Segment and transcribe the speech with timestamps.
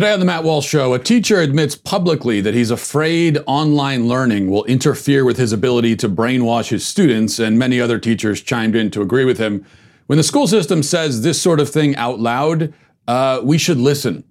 [0.00, 4.50] Today on the Matt Walsh Show, a teacher admits publicly that he's afraid online learning
[4.50, 8.90] will interfere with his ability to brainwash his students, and many other teachers chimed in
[8.92, 9.66] to agree with him.
[10.06, 12.72] When the school system says this sort of thing out loud,
[13.08, 14.24] uh, we should listen.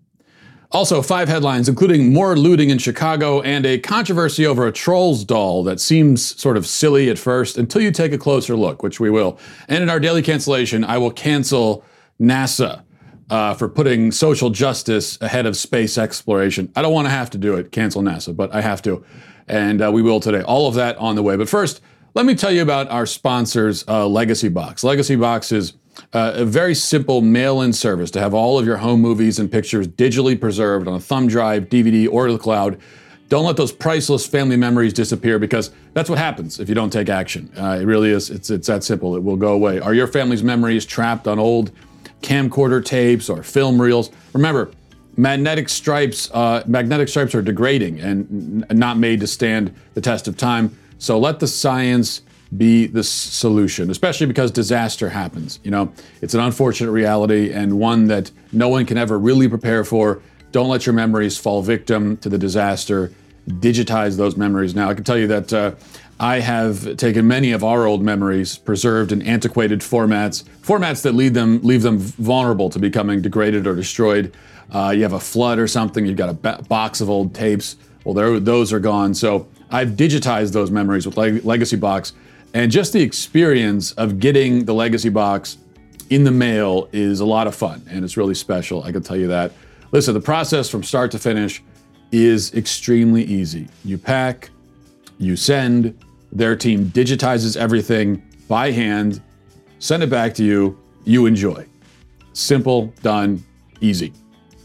[0.72, 5.64] Also, five headlines, including more looting in Chicago and a controversy over a Trolls doll
[5.66, 9.12] that seems sort of silly at first until you take a closer look, which we
[9.12, 9.38] will.
[9.68, 11.86] And in our daily cancellation, I will cancel
[12.20, 12.82] NASA
[13.30, 16.72] uh, for putting social justice ahead of space exploration.
[16.76, 19.04] I don't want to have to do it, cancel NASA, but I have to.
[19.48, 20.42] And uh, we will today.
[20.42, 21.36] All of that on the way.
[21.36, 21.82] But first,
[22.14, 24.84] let me tell you about our sponsors, uh, Legacy Box.
[24.84, 25.74] Legacy Box is
[26.14, 29.88] uh, a very simple mail-in service to have all of your home movies and pictures
[29.88, 32.80] digitally preserved on a thumb drive, DVD, or the cloud.
[33.28, 37.10] Don't let those priceless family memories disappear because that's what happens if you don't take
[37.10, 37.52] action.
[37.56, 38.32] Uh, it really is.
[38.32, 39.16] It's it's that simple.
[39.16, 39.80] It will go away.
[39.80, 41.72] Are your family's memories trapped on old
[42.22, 44.12] camcorder tapes or film reels?
[44.34, 44.72] Remember,
[45.18, 50.28] magnetic stripes uh, magnetic stripes are degrading and n- not made to stand the test
[50.28, 50.78] of time.
[50.98, 52.22] So let the science
[52.56, 55.60] be the solution, especially because disaster happens.
[55.64, 59.84] You know, it's an unfortunate reality and one that no one can ever really prepare
[59.84, 60.22] for.
[60.52, 63.12] Don't let your memories fall victim to the disaster.
[63.48, 64.90] Digitize those memories now.
[64.90, 65.72] I can tell you that uh,
[66.20, 71.34] I have taken many of our old memories, preserved in antiquated formats, formats that leave
[71.34, 74.36] them leave them vulnerable to becoming degraded or destroyed.
[74.72, 77.78] Uh, you have a flood or something, you've got a box of old tapes.
[78.04, 79.14] Well, those are gone.
[79.14, 82.14] So I've digitized those memories with Leg- Legacy Box
[82.54, 85.58] and just the experience of getting the legacy box
[86.10, 88.84] in the mail is a lot of fun and it's really special.
[88.84, 89.52] I can tell you that.
[89.92, 91.64] Listen, the process from start to finish
[92.12, 93.68] is extremely easy.
[93.86, 94.50] You pack,
[95.20, 95.98] you send,
[96.32, 99.22] their team digitizes everything by hand,
[99.80, 101.66] send it back to you, you enjoy.
[102.34, 103.44] Simple, done,
[103.82, 104.14] easy.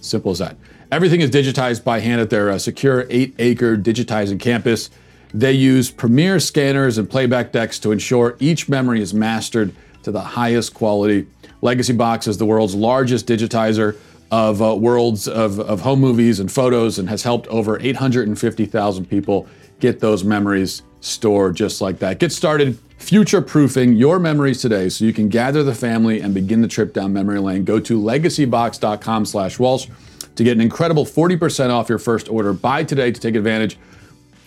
[0.01, 0.57] Simple as that.
[0.93, 4.91] Everything is digitized by hand at their uh, secure eight acre digitizing campus.
[5.33, 9.75] They use premier scanners and playback decks to ensure each memory is mastered
[10.05, 11.27] to the highest quality.
[11.63, 13.97] Legacy Box is the world's largest digitizer
[14.31, 19.49] of uh, worlds of, of home movies and photos and has helped over 850,000 people
[19.81, 22.19] get those memories stored just like that.
[22.19, 26.63] Get started future proofing your memories today so you can gather the family and begin
[26.63, 27.65] the trip down memory lane.
[27.65, 29.89] Go to legacybox.com slash Walsh
[30.37, 32.53] to get an incredible 40% off your first order.
[32.53, 33.79] Buy today to take advantage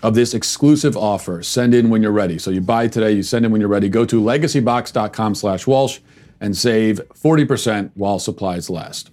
[0.03, 1.43] of this exclusive offer.
[1.43, 2.37] Send in when you're ready.
[2.39, 3.89] So you buy today, you send in when you're ready.
[3.89, 5.99] Go to legacybox.com slash Walsh
[6.39, 9.11] and save 40% while supplies last.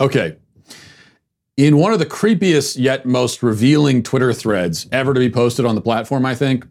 [0.00, 0.36] Okay.
[1.58, 5.74] In one of the creepiest yet most revealing Twitter threads ever to be posted on
[5.74, 6.64] the platform, I think,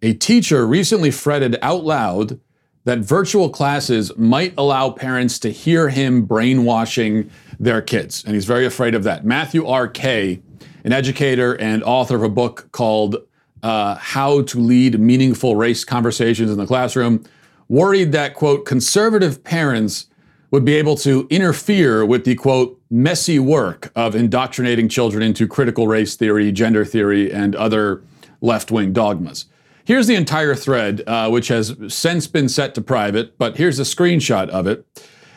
[0.00, 2.40] a teacher recently fretted out loud
[2.84, 8.24] that virtual classes might allow parents to hear him brainwashing their kids.
[8.24, 9.22] And he's very afraid of that.
[9.22, 9.86] Matthew R.
[9.86, 10.40] Kay
[10.82, 13.16] an educator and author of a book called
[13.62, 17.22] uh, How to Lead Meaningful Race Conversations in the Classroom,
[17.68, 20.06] worried that, quote, conservative parents
[20.52, 25.88] would be able to interfere with the, quote, messy work of indoctrinating children into critical
[25.88, 28.02] race theory, gender theory, and other
[28.42, 29.46] left wing dogmas.
[29.84, 33.82] Here's the entire thread, uh, which has since been set to private, but here's a
[33.82, 34.86] screenshot of it.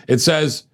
[0.08, 0.66] It says,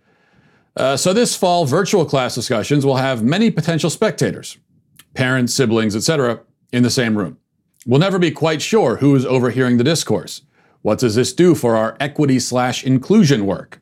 [0.75, 4.57] uh, so this fall, virtual class discussions will have many potential spectators,
[5.13, 6.41] parents, siblings, etc.,
[6.73, 7.37] in the same room.
[7.85, 10.41] We'll never be quite sure who is overhearing the discourse.
[10.81, 13.80] What does this do for our equity slash inclusion work?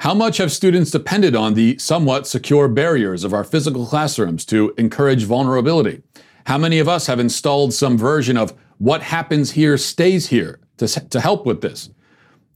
[0.00, 4.72] How much have students depended on the somewhat secure barriers of our physical classrooms to
[4.78, 6.02] encourage vulnerability?
[6.46, 10.88] How many of us have installed some version of what happens here stays here to,
[10.88, 11.90] to help with this?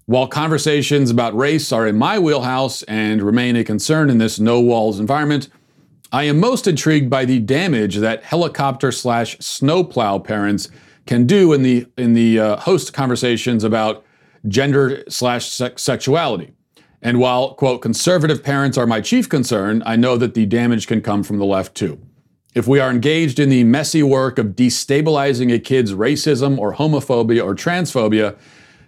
[0.07, 4.59] While conversations about race are in my wheelhouse and remain a concern in this no
[4.59, 5.51] walls environment,
[6.13, 10.71] I am most intrigued by the damage that helicopter slash snowplow parents
[11.07, 14.03] can do in the in the uh, host conversations about
[14.49, 16.55] gender slash sexuality.
[17.05, 21.03] And while quote conservative parents are my chief concern, I know that the damage can
[21.03, 22.01] come from the left too.
[22.55, 27.45] If we are engaged in the messy work of destabilizing a kid's racism or homophobia
[27.45, 28.37] or transphobia,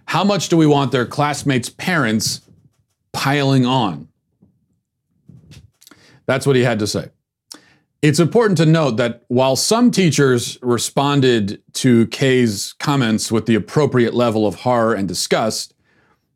[0.07, 2.41] how much do we want their classmates' parents
[3.13, 4.09] piling on?
[6.25, 7.11] That's what he had to say.
[8.01, 14.15] It's important to note that while some teachers responded to Kay's comments with the appropriate
[14.15, 15.75] level of horror and disgust,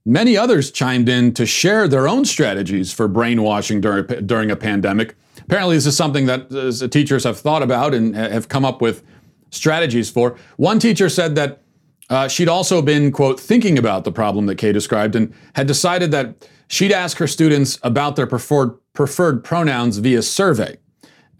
[0.04, 5.14] many others chimed in to share their own strategies for brainwashing during, during a pandemic.
[5.42, 9.02] Apparently, this is something that uh, teachers have thought about and have come up with
[9.50, 10.36] strategies for.
[10.56, 11.62] One teacher said that
[12.08, 16.10] uh, she'd also been, quote, thinking about the problem that Kay described and had decided
[16.10, 20.76] that she'd ask her students about their preferred, preferred pronouns via survey.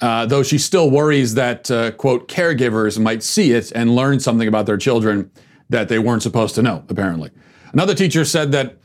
[0.01, 4.49] Uh, though she still worries that, uh, quote, caregivers might see it and learn something
[4.49, 5.31] about their children
[5.69, 7.31] that they weren't supposed to know, apparently.
[7.72, 8.76] Another teacher said that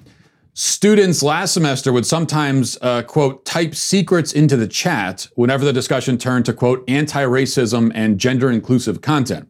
[0.54, 6.18] students last semester would sometimes, uh, quote, type secrets into the chat whenever the discussion
[6.18, 9.48] turned to, quote, anti racism and gender inclusive content.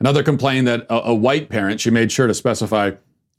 [0.00, 2.92] Another complained that a, a white parent, she made sure to specify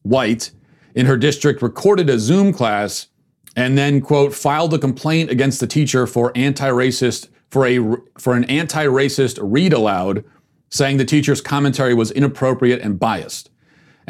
[0.04, 0.52] white,
[0.96, 3.08] in her district recorded a Zoom class
[3.56, 7.80] and then, quote, filed a complaint against the teacher for anti racist for a
[8.18, 10.24] for an anti-racist read aloud,
[10.70, 13.50] saying the teacher's commentary was inappropriate and biased.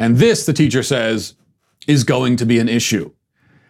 [0.00, 1.34] And this, the teacher says,
[1.86, 3.12] is going to be an issue.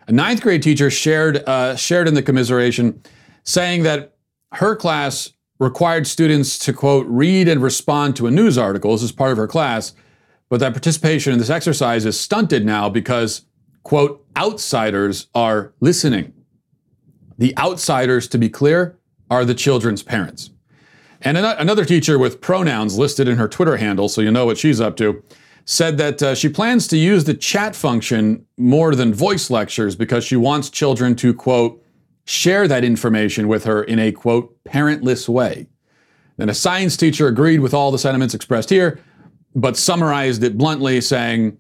[0.06, 3.02] A ninth grade teacher shared uh, shared in the commiseration,
[3.44, 4.14] saying that
[4.52, 9.32] her class required students to quote read and respond to a news article as part
[9.32, 9.92] of her class,
[10.48, 13.44] but that participation in this exercise is stunted now because
[13.82, 16.32] quote outsiders are listening.
[17.38, 18.98] The outsiders, to be clear,
[19.30, 20.50] are the children's parents.
[21.22, 24.80] And another teacher with pronouns listed in her Twitter handle, so you know what she's
[24.80, 25.22] up to,
[25.70, 30.24] said that uh, she plans to use the chat function more than voice lectures because
[30.24, 31.80] she wants children to, quote,
[32.24, 35.68] share that information with her in a, quote, parentless way.
[36.38, 38.98] Then a science teacher agreed with all the sentiments expressed here,
[39.54, 41.56] but summarized it bluntly, saying,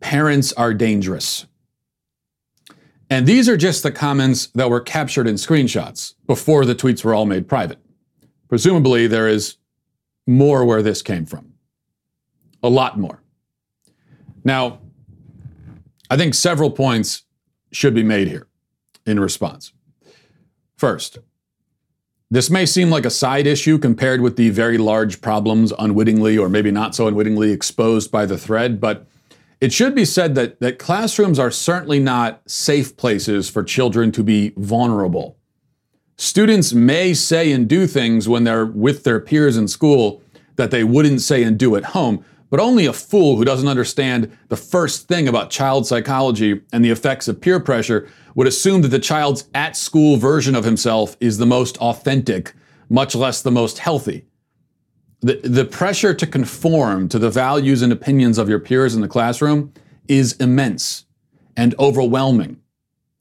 [0.00, 1.46] parents are dangerous.
[3.10, 7.14] And these are just the comments that were captured in screenshots before the tweets were
[7.14, 7.78] all made private.
[8.48, 9.56] Presumably, there is
[10.26, 11.52] more where this came from.
[12.62, 13.19] A lot more.
[14.44, 14.80] Now,
[16.10, 17.22] I think several points
[17.72, 18.46] should be made here
[19.06, 19.72] in response.
[20.76, 21.18] First,
[22.30, 26.48] this may seem like a side issue compared with the very large problems unwittingly or
[26.48, 29.06] maybe not so unwittingly exposed by the thread, but
[29.60, 34.22] it should be said that, that classrooms are certainly not safe places for children to
[34.22, 35.36] be vulnerable.
[36.16, 40.22] Students may say and do things when they're with their peers in school
[40.56, 44.36] that they wouldn't say and do at home, but only a fool who doesn't understand
[44.48, 48.88] the first thing about child psychology and the effects of peer pressure would assume that
[48.88, 52.52] the child's at school version of himself is the most authentic,
[52.88, 54.26] much less the most healthy
[55.20, 59.08] the, the pressure to conform to the values and opinions of your peers in the
[59.08, 59.72] classroom
[60.08, 61.04] is immense
[61.56, 62.58] and overwhelming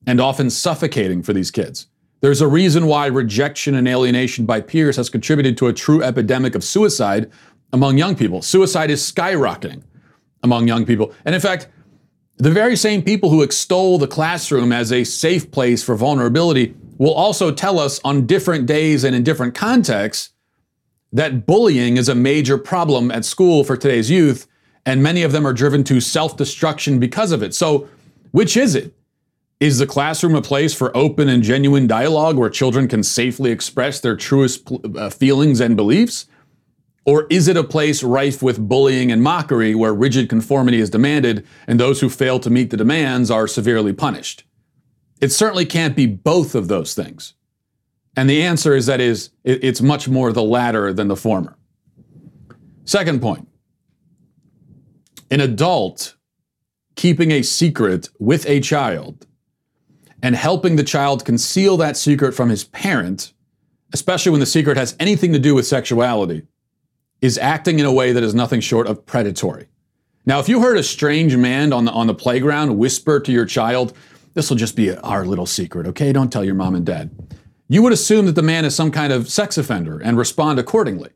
[0.08, 1.88] and often suffocating for these kids.
[2.22, 6.56] There's a reason why rejection and alienation by peers has contributed to a true epidemic
[6.56, 7.32] of suicide
[7.74, 8.42] among young people.
[8.42, 9.84] Suicide is skyrocketing
[10.44, 11.14] among young people.
[11.26, 11.68] And in fact,
[12.38, 17.14] the very same people who extol the classroom as a safe place for vulnerability will
[17.14, 20.32] also tell us on different days and in different contexts
[21.12, 24.48] that bullying is a major problem at school for today's youth,
[24.86, 27.54] and many of them are driven to self destruction because of it.
[27.54, 27.90] So,
[28.32, 28.94] which is it?
[29.60, 34.00] Is the classroom a place for open and genuine dialogue where children can safely express
[34.00, 36.28] their truest uh, feelings and beliefs?
[37.06, 41.46] Or is it a place rife with bullying and mockery where rigid conformity is demanded
[41.68, 44.44] and those who fail to meet the demands are severely punished?
[45.22, 47.34] It certainly can't be both of those things.
[48.16, 51.58] And the answer is that is it's much more the latter than the former.
[52.86, 53.48] Second point.
[55.32, 56.16] An adult
[56.96, 59.26] keeping a secret with a child
[60.22, 63.32] and helping the child conceal that secret from his parent,
[63.94, 66.44] especially when the secret has anything to do with sexuality,
[67.22, 69.68] is acting in a way that is nothing short of predatory.
[70.26, 73.46] Now, if you heard a strange man on the, on the playground whisper to your
[73.46, 73.94] child,
[74.34, 76.14] this will just be our little secret, okay?
[76.14, 77.10] Don't tell your mom and dad
[77.70, 81.12] you would assume that the man is some kind of sex offender and respond accordingly.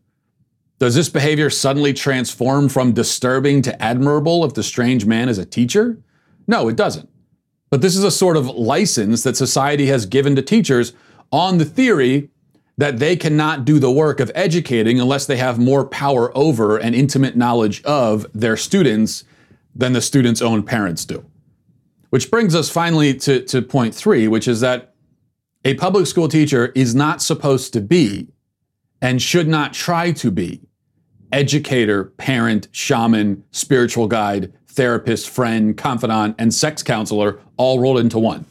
[0.80, 5.46] Does this behavior suddenly transform from disturbing to admirable if the strange man is a
[5.46, 5.98] teacher?
[6.48, 7.10] No, it doesn't.
[7.72, 10.94] But this is a sort of license that society has given to teachers
[11.32, 12.30] on the theory
[12.78, 16.96] that they cannot do the work of educating unless they have more power over and
[16.96, 19.24] intimate knowledge of their students
[19.76, 21.26] than the students' own parents do.
[22.10, 24.94] Which brings us finally to, to point three, which is that
[25.66, 28.28] a public school teacher is not supposed to be
[29.02, 30.62] and should not try to be
[31.32, 38.46] educator, parent, shaman, spiritual guide, therapist, friend, confidant, and sex counselor all rolled into one.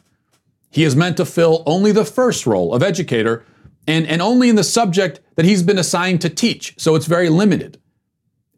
[0.71, 3.45] He is meant to fill only the first role of educator
[3.87, 7.29] and, and only in the subject that he's been assigned to teach, so it's very
[7.29, 7.81] limited.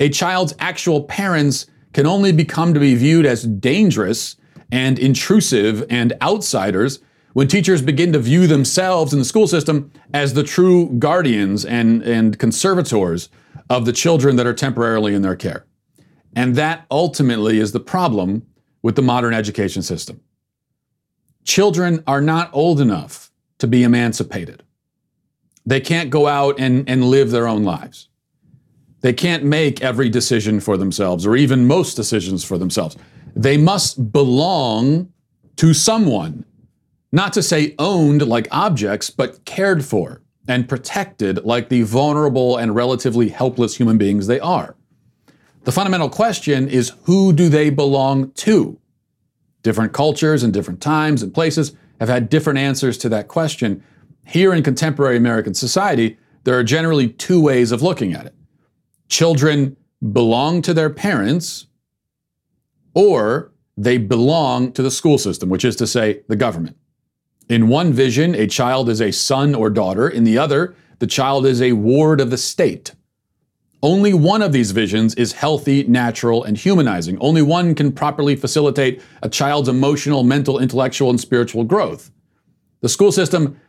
[0.00, 4.36] A child's actual parents can only become to be viewed as dangerous
[4.72, 7.00] and intrusive and outsiders
[7.32, 12.02] when teachers begin to view themselves in the school system as the true guardians and,
[12.02, 13.28] and conservators
[13.70, 15.64] of the children that are temporarily in their care.
[16.36, 18.46] And that ultimately is the problem
[18.82, 20.20] with the modern education system.
[21.44, 24.63] Children are not old enough to to be emancipated.
[25.66, 28.09] They can't go out and, and live their own lives.
[29.00, 32.97] They can't make every decision for themselves or even most decisions for themselves.
[33.37, 35.12] They must belong
[35.56, 36.44] to someone,
[37.12, 42.75] not to say owned like objects, but cared for and protected like the vulnerable and
[42.75, 44.75] relatively helpless human beings they are.
[45.64, 48.78] The fundamental question is who do they belong to?
[49.62, 53.83] Different cultures and different times and places have had different answers to that question.
[54.26, 58.34] Here in contemporary American society, there are generally two ways of looking at it.
[59.08, 59.76] Children
[60.12, 61.66] belong to their parents,
[62.94, 66.76] or they belong to the school system, which is to say, the government.
[67.48, 70.08] In one vision, a child is a son or daughter.
[70.08, 72.92] In the other, the child is a ward of the state.
[73.82, 77.18] Only one of these visions is healthy, natural, and humanizing.
[77.20, 82.10] Only one can properly facilitate a child's emotional, mental, intellectual, and spiritual growth.
[82.80, 83.60] The school system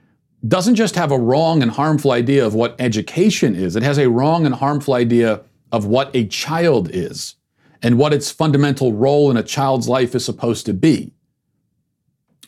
[0.48, 4.10] doesn't just have a wrong and harmful idea of what education is, it has a
[4.10, 7.36] wrong and harmful idea of what a child is
[7.82, 11.14] and what its fundamental role in a child's life is supposed to be.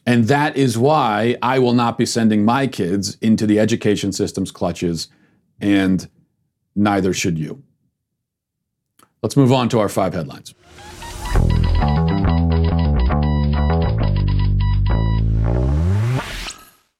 [0.05, 4.51] And that is why I will not be sending my kids into the education system's
[4.51, 5.09] clutches,
[5.59, 6.09] and
[6.75, 7.61] neither should you.
[9.21, 10.53] Let's move on to our five headlines.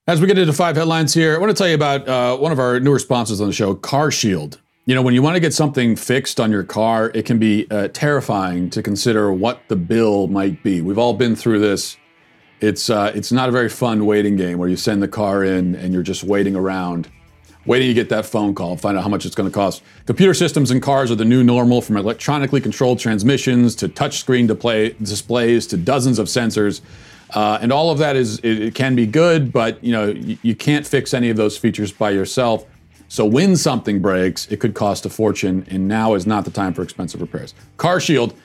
[0.07, 2.53] As we get into five headlines here, I want to tell you about uh, one
[2.53, 4.57] of our newer sponsors on the show, CarShield.
[4.85, 7.67] You know, when you want to get something fixed on your car, it can be
[7.69, 10.81] uh, terrifying to consider what the bill might be.
[10.81, 11.97] We've all been through this
[12.59, 15.75] it's uh, it's not a very fun waiting game where you send the car in
[15.75, 17.09] and you're just waiting around,
[17.65, 19.83] waiting to get that phone call, find out how much it's going to cost.
[20.05, 24.95] Computer systems in cars are the new normal, from electronically controlled transmissions to touchscreen display,
[25.01, 26.81] displays to dozens of sensors.
[27.34, 30.38] Uh, and all of that is it, it, can be good, but you know you,
[30.41, 32.65] you can't fix any of those features by yourself.
[33.10, 36.74] So when something breaks, it could cost a fortune, and now is not the time
[36.74, 37.53] for expensive repairs.
[37.77, 38.36] CarShield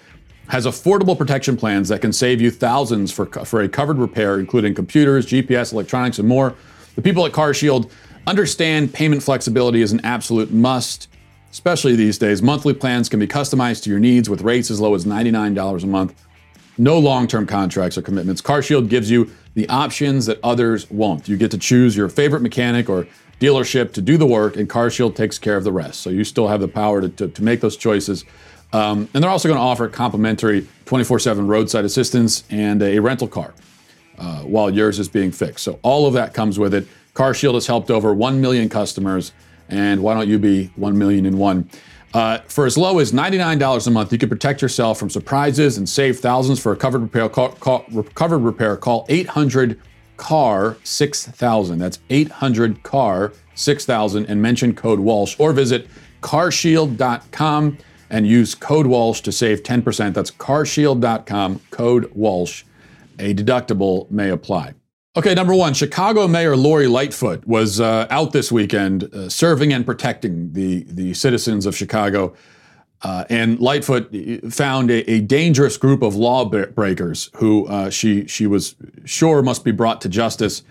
[0.49, 4.75] has affordable protection plans that can save you thousands for, for a covered repair, including
[4.75, 6.55] computers, GPS, electronics, and more.
[6.95, 7.91] The people at CarShield
[8.27, 11.09] understand payment flexibility is an absolute must,
[11.51, 12.43] especially these days.
[12.43, 15.87] Monthly plans can be customized to your needs with rates as low as $99 a
[15.87, 16.15] month.
[16.79, 18.41] No long term contracts or commitments.
[18.41, 21.29] CarShield gives you the options that others won't.
[21.29, 23.07] You get to choose your favorite mechanic or
[23.41, 26.01] dealership to do the work, and CarShield takes care of the rest.
[26.01, 28.25] So you still have the power to, to, to make those choices.
[28.73, 33.29] Um, and they're also going to offer complimentary 24 7 roadside assistance and a rental
[33.29, 33.53] car
[34.19, 35.65] uh, while yours is being fixed.
[35.65, 36.87] So, all of that comes with it.
[37.15, 39.33] CarShield has helped over 1 million customers,
[39.69, 41.69] and why don't you be 1 million in one?
[42.15, 45.89] Uh, for as low as $99 a month, you can protect yourself from surprises and
[45.89, 47.29] save thousands for a covered repair.
[47.29, 48.77] Call, call, covered repair.
[48.77, 49.81] Call 800
[50.19, 51.79] CAR 6000.
[51.79, 55.89] That's 800 CAR 6000 and mention code Walsh or visit
[56.21, 57.79] carshield.com
[58.11, 60.15] and use code Walsh to save 10%.
[60.15, 62.65] That's carshield.com, code Walsh.
[63.19, 64.75] A deductible may apply.
[65.15, 69.85] Okay, number one, Chicago Mayor Lori Lightfoot was uh, out this weekend uh, serving and
[69.85, 72.35] protecting the, the citizens of Chicago.
[73.03, 74.11] Uh, and Lightfoot
[74.51, 79.71] found a, a, dangerous group of lawbreakers who uh, she, she was sure must be
[79.71, 80.63] brought to justice.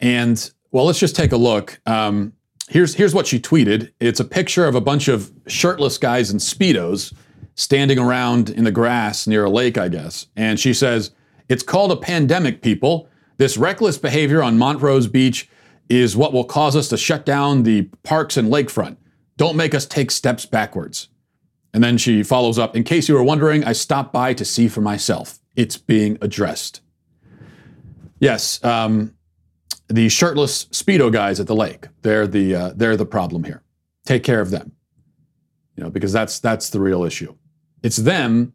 [0.00, 1.78] And well, let's just take a look.
[1.86, 2.32] Um,
[2.68, 3.92] here's here's what she tweeted.
[4.00, 7.14] It's a picture of a bunch of shirtless guys in speedos
[7.54, 10.26] standing around in the grass near a lake, I guess.
[10.34, 11.12] And she says,
[11.48, 13.08] "It's called a pandemic, people.
[13.36, 15.48] This reckless behavior on Montrose Beach
[15.88, 18.96] is what will cause us to shut down the parks and lakefront.
[19.36, 21.08] Don't make us take steps backwards."
[21.72, 24.68] And then she follows up, "In case you were wondering, I stopped by to see
[24.68, 25.40] for myself.
[25.56, 26.80] It's being addressed."
[28.20, 29.14] Yes, um,
[29.88, 31.88] the shirtless speedo guys at the lake.
[32.02, 33.62] They're the uh, they're the problem here.
[34.06, 34.72] Take care of them.
[35.76, 37.34] You know, because that's that's the real issue.
[37.82, 38.52] It's them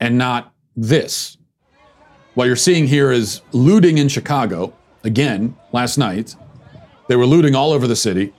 [0.00, 1.35] and not this.
[2.36, 4.74] What you're seeing here is looting in Chicago
[5.04, 6.36] again last night.
[7.08, 8.34] They were looting all over the city.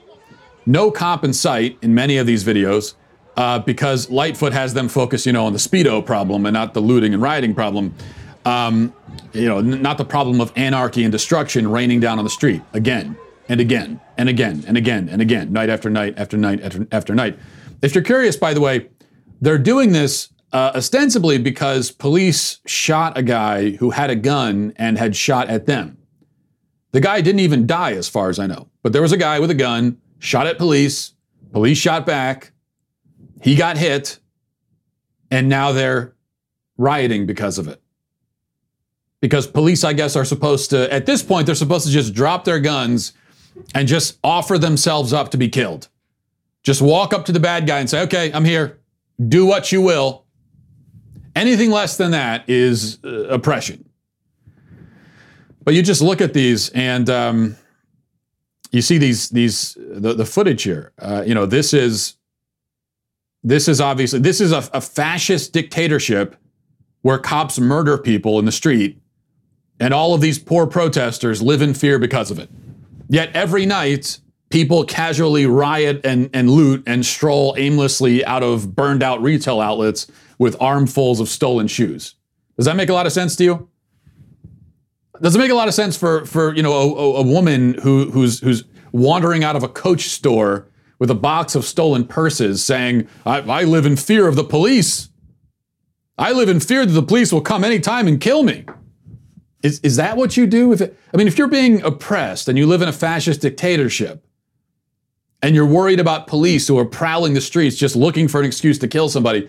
[0.66, 2.94] No cop in sight in many of these videos
[3.36, 6.80] uh, because Lightfoot has them focus, you know, on the speedo problem and not the
[6.80, 7.92] looting and rioting problem.
[8.44, 8.94] Um,
[9.32, 12.62] you know, n- not the problem of anarchy and destruction raining down on the street
[12.74, 13.16] again
[13.48, 17.16] and again and again and again and again, night after night after night after, after
[17.16, 17.36] night.
[17.82, 18.90] If you're curious, by the way,
[19.40, 24.98] they're doing this uh, ostensibly because police shot a guy who had a gun and
[24.98, 25.98] had shot at them.
[26.92, 29.40] The guy didn't even die, as far as I know, but there was a guy
[29.40, 31.12] with a gun, shot at police,
[31.52, 32.52] police shot back,
[33.42, 34.18] he got hit,
[35.30, 36.14] and now they're
[36.78, 37.82] rioting because of it.
[39.20, 42.44] because police, I guess, are supposed to, at this point, they're supposed to just drop
[42.44, 43.12] their guns
[43.74, 45.88] and just offer themselves up to be killed.
[46.62, 48.78] Just walk up to the bad guy and say, okay, I'm here.
[49.28, 50.24] Do what you will.
[51.38, 53.88] Anything less than that is uh, oppression.
[55.62, 57.56] But you just look at these and um,
[58.72, 60.92] you see these these the, the footage here.
[60.98, 62.16] Uh, you know, this is
[63.44, 66.34] this is obviously this is a, a fascist dictatorship
[67.02, 69.00] where cops murder people in the street,
[69.78, 72.50] and all of these poor protesters live in fear because of it.
[73.08, 74.18] Yet every night,
[74.50, 80.10] people casually riot and, and loot and stroll aimlessly out of burned out retail outlets
[80.38, 82.14] with armfuls of stolen shoes.
[82.56, 83.68] Does that make a lot of sense to you?
[85.20, 88.10] Does it make a lot of sense for for you know a, a woman who
[88.10, 90.68] who's who's wandering out of a coach store
[90.98, 95.08] with a box of stolen purses saying, I, I live in fear of the police.
[96.16, 98.66] I live in fear that the police will come anytime and kill me.
[99.62, 100.72] Is, is that what you do?
[100.72, 104.24] If it, I mean, if you're being oppressed and you live in a fascist dictatorship
[105.42, 108.78] and you're worried about police who are prowling the streets just looking for an excuse
[108.78, 109.48] to kill somebody,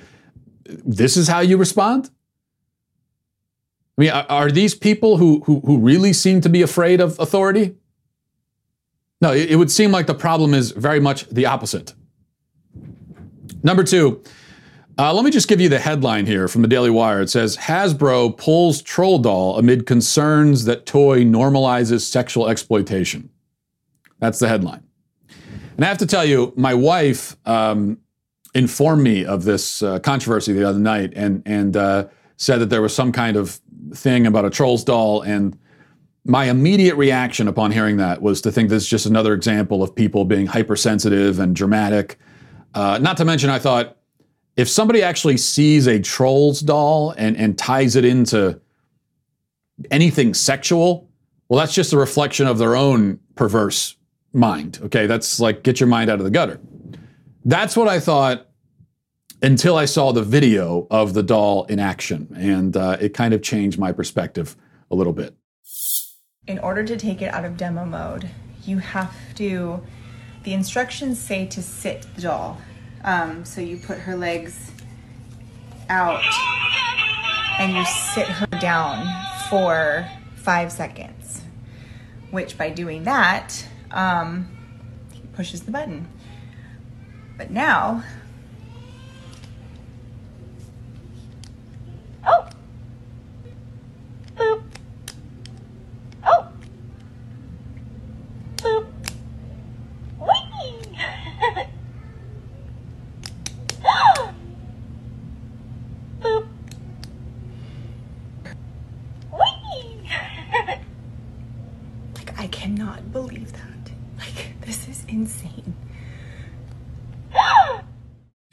[0.69, 2.09] this is how you respond?
[3.97, 7.19] I mean, are, are these people who, who, who really seem to be afraid of
[7.19, 7.75] authority?
[9.21, 11.93] No, it, it would seem like the problem is very much the opposite.
[13.61, 14.23] Number two,
[14.97, 17.21] uh, let me just give you the headline here from the Daily Wire.
[17.21, 23.29] It says Hasbro pulls troll doll amid concerns that toy normalizes sexual exploitation.
[24.19, 24.83] That's the headline.
[25.77, 27.99] And I have to tell you, my wife um,
[28.53, 32.81] informed me of this uh, controversy the other night and, and uh, said that there
[32.81, 33.59] was some kind of
[33.93, 35.57] thing about a trolls doll and
[36.25, 39.95] my immediate reaction upon hearing that was to think this is just another example of
[39.95, 42.19] people being hypersensitive and dramatic.
[42.75, 43.97] Uh, not to mention, I thought
[44.55, 48.59] if somebody actually sees a trolls doll and, and ties it into
[49.89, 51.09] anything sexual,
[51.47, 53.95] well, that's just a reflection of their own perverse
[54.33, 54.79] mind.
[54.83, 56.59] Okay, that's like get your mind out of the gutter.
[57.45, 58.47] That's what I thought
[59.41, 63.41] until I saw the video of the doll in action, and uh, it kind of
[63.41, 64.57] changed my perspective
[64.91, 65.35] a little bit
[66.49, 68.27] in order to take it out of demo mode,
[68.65, 69.79] you have to,
[70.43, 72.59] the instructions say to sit the doll.
[73.03, 74.71] Um, so you put her legs
[75.89, 76.23] out
[77.59, 79.05] and you sit her down
[79.47, 81.43] for five seconds,
[82.31, 84.49] which by doing that, um,
[85.33, 86.07] pushes the button.
[87.39, 88.03] But now,
[92.27, 92.49] oh,
[94.35, 94.68] boop.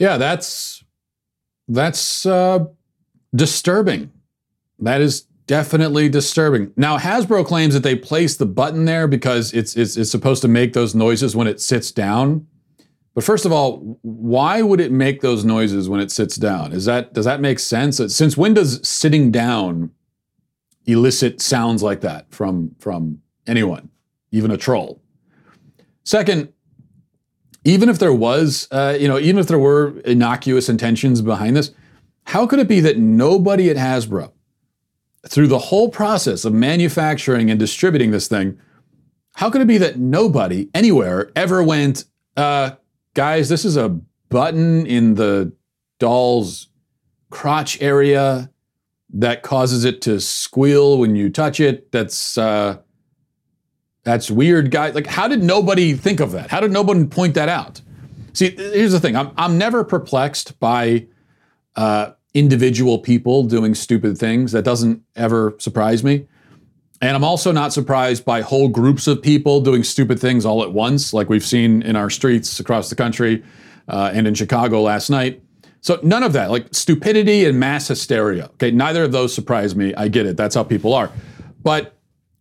[0.07, 0.85] Yeah, that's
[1.67, 2.67] that's uh,
[3.35, 4.13] disturbing.
[4.79, 6.73] That is definitely disturbing.
[6.77, 10.49] Now Hasbro claims that they placed the button there because it's, it's it's supposed to
[10.49, 12.47] make those noises when it sits down.
[13.15, 16.73] But first of all, why would it make those noises when it sits down?
[16.73, 17.97] Is that does that make sense?
[17.97, 19.91] Since when does sitting down
[20.85, 23.91] elicit sounds like that from from anyone,
[24.31, 25.03] even a troll?
[26.05, 26.53] Second,
[27.67, 31.73] even if there was, uh, you know, even if there were innocuous intentions behind this,
[32.27, 34.31] how could it be that nobody at Hasbro,
[35.27, 38.57] through the whole process of manufacturing and distributing this thing,
[39.35, 42.05] how could it be that nobody anywhere ever went,
[42.37, 42.71] uh,
[43.15, 43.89] guys, this is a
[44.29, 45.53] button in the
[45.99, 46.69] doll's
[47.31, 48.49] crotch area
[49.13, 51.91] that causes it to squeal when you touch it?
[51.91, 52.79] That's uh,
[54.07, 54.95] that's weird, guys.
[54.95, 56.49] Like, how did nobody think of that?
[56.49, 57.81] How did nobody point that out?
[58.35, 61.09] See, here's the thing I'm, I'm never perplexed by
[61.75, 64.53] uh, individual people doing stupid things.
[64.53, 66.29] That doesn't ever surprise me.
[67.03, 70.73] And I'm also not surprised by whole groups of people doing stupid things all at
[70.73, 73.43] once, like we've seen in our streets across the country
[73.89, 75.43] uh, and in Chicago last night.
[75.81, 78.45] So none of that, like stupidity and mass hysteria.
[78.55, 79.95] Okay, neither of those surprise me.
[79.97, 80.37] I get it.
[80.37, 81.11] That's how people are.
[81.61, 81.96] But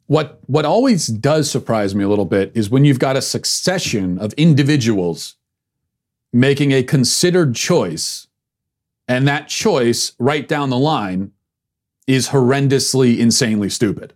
[0.07, 4.19] what, what always does surprise me a little bit is when you've got a succession
[4.19, 5.35] of individuals
[6.31, 8.27] making a considered choice,
[9.07, 11.31] and that choice right down the line
[12.07, 14.13] is horrendously, insanely stupid.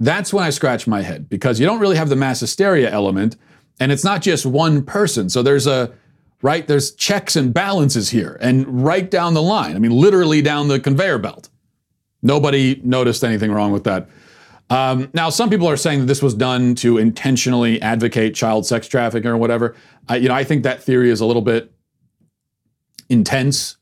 [0.00, 3.36] That's when I scratch my head because you don't really have the mass hysteria element,
[3.78, 5.28] and it's not just one person.
[5.28, 5.92] So there's a
[6.42, 9.76] right, there's checks and balances here, and right down the line.
[9.76, 11.48] I mean, literally down the conveyor belt.
[12.22, 14.08] Nobody noticed anything wrong with that.
[14.70, 18.88] Um, now, some people are saying that this was done to intentionally advocate child sex
[18.88, 19.74] trafficking or whatever.
[20.08, 21.72] I, you know, I think that theory is a little bit
[23.08, 23.76] intense.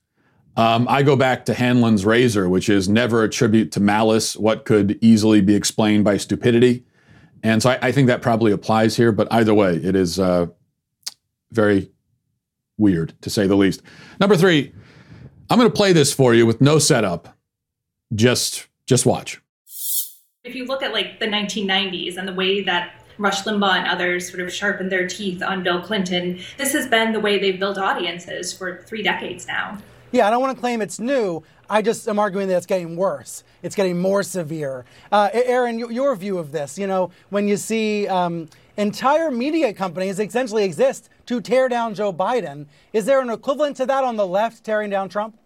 [0.56, 4.98] Um, I go back to Hanlon's razor, which is never attribute to malice what could
[5.00, 6.84] easily be explained by stupidity.
[7.42, 9.12] And so I, I think that probably applies here.
[9.12, 10.46] But either way, it is uh,
[11.50, 11.90] very
[12.76, 13.82] weird to say the least.
[14.20, 14.72] Number three,
[15.48, 17.36] I'm going to play this for you with no setup.
[18.14, 19.41] Just just watch.
[20.44, 24.28] If you look at like the 1990s and the way that Rush Limbaugh and others
[24.28, 27.78] sort of sharpened their teeth on Bill Clinton, this has been the way they've built
[27.78, 29.78] audiences for three decades now.
[30.10, 31.44] Yeah, I don't want to claim it's new.
[31.70, 33.44] I just am arguing that it's getting worse.
[33.62, 34.84] It's getting more severe.
[35.12, 40.18] Uh, Aaron, your view of this, you know, when you see um, entire media companies
[40.18, 44.26] essentially exist to tear down Joe Biden, is there an equivalent to that on the
[44.26, 45.36] left tearing down Trump?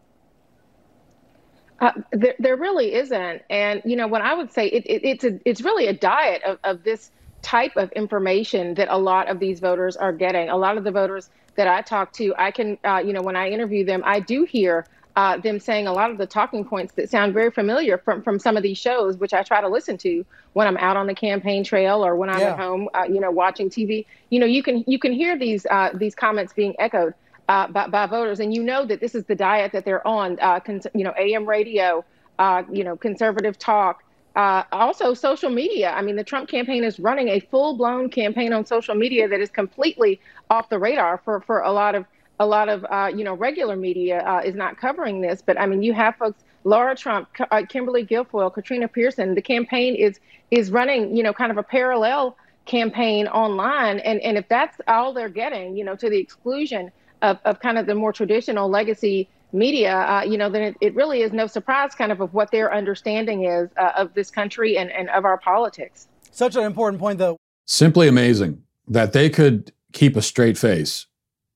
[1.78, 5.24] Uh, there, there really isn't, and you know what I would say, it, it, it's
[5.24, 7.10] a, it's really a diet of, of this
[7.42, 10.48] type of information that a lot of these voters are getting.
[10.48, 13.36] A lot of the voters that I talk to, I can, uh, you know, when
[13.36, 14.86] I interview them, I do hear
[15.16, 18.38] uh, them saying a lot of the talking points that sound very familiar from from
[18.38, 21.14] some of these shows, which I try to listen to when I'm out on the
[21.14, 22.52] campaign trail or when I'm yeah.
[22.52, 24.04] at home, uh, you know, watching TV.
[24.28, 27.14] You know, you can you can hear these uh, these comments being echoed
[27.48, 30.38] uh, by, by, voters, and you know that this is the diet that they're on.
[30.40, 32.04] Uh, cons- you know, AM radio,
[32.38, 34.02] uh, you know, conservative talk.
[34.34, 35.92] Uh, also, social media.
[35.92, 39.48] I mean, the Trump campaign is running a full-blown campaign on social media that is
[39.48, 42.04] completely off the radar for, for a lot of
[42.38, 45.42] a lot of uh, you know regular media uh, is not covering this.
[45.44, 47.28] But I mean, you have folks, Laura Trump,
[47.68, 49.34] Kimberly Guilfoyle, Katrina Pierson.
[49.34, 54.36] The campaign is is running, you know, kind of a parallel campaign online, and and
[54.36, 56.90] if that's all they're getting, you know, to the exclusion
[57.22, 60.94] of, of kind of the more traditional legacy media, uh, you know, then it, it,
[60.94, 64.76] really is no surprise kind of of what their understanding is uh, of this country
[64.76, 66.08] and, and of our politics.
[66.30, 67.36] Such an important point, though.
[67.66, 71.06] Simply amazing that they could keep a straight face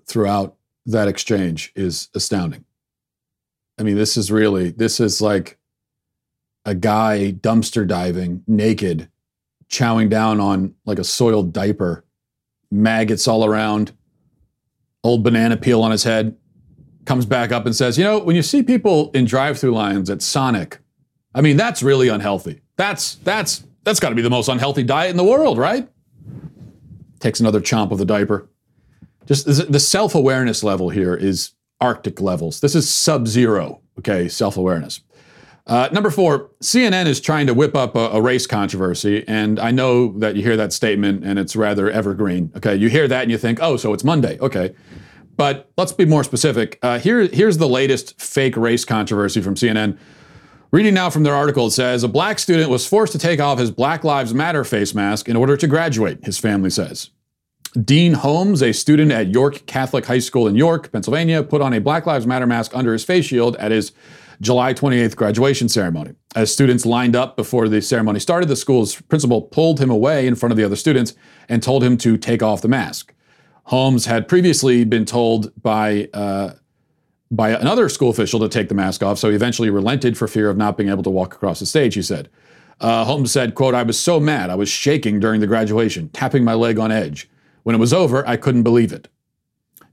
[0.07, 2.65] throughout that exchange is astounding.
[3.79, 5.59] I mean, this is really, this is like
[6.65, 9.09] a guy dumpster diving naked,
[9.69, 12.05] chowing down on like a soiled diaper,
[12.71, 13.93] maggots all around
[15.03, 16.37] old banana peel on his head,
[17.05, 20.11] comes back up and says, You know, when you see people in drive through lines
[20.11, 20.79] at Sonic,
[21.35, 22.61] I mean, that's really unhealthy.
[22.77, 25.89] That's, that's, that's got to be the most unhealthy diet in the world, right?
[27.21, 28.49] Takes another chomp of the diaper.
[29.27, 32.61] Just the self awareness level here is Arctic levels.
[32.61, 35.01] This is sub zero, okay, self awareness.
[35.71, 39.71] Uh, number four, CNN is trying to whip up a, a, race controversy, and I
[39.71, 42.51] know that you hear that statement and it's rather evergreen.
[42.57, 44.37] Okay, you hear that and you think, oh, so it's Monday.
[44.41, 44.75] Okay,
[45.37, 46.81] but let's be more specific.
[46.83, 49.97] Uh, here, here's the latest fake race controversy from CNN.
[50.73, 53.61] Reading now from their article, it says a black student was forced to take off
[53.61, 56.25] his Black Lives Matter face mask in order to graduate.
[56.25, 57.11] His family says.
[57.81, 61.81] Dean Holmes, a student at York Catholic High School in York, Pennsylvania, put on a
[61.81, 63.93] Black Lives Matter mask under his face shield at his
[64.41, 66.13] July 28th graduation ceremony.
[66.35, 70.35] As students lined up before the ceremony started, the school's principal pulled him away in
[70.35, 71.15] front of the other students
[71.49, 73.13] and told him to take off the mask.
[73.65, 76.55] Holmes had previously been told by uh,
[77.31, 80.51] by another school official to take the mask off, so he eventually relented for fear
[80.51, 81.95] of not being able to walk across the stage.
[81.95, 82.29] He said,
[82.81, 86.43] uh, Holmes said, "quote I was so mad, I was shaking during the graduation, tapping
[86.43, 87.29] my leg on edge.
[87.63, 89.09] When it was over, I couldn't believe it."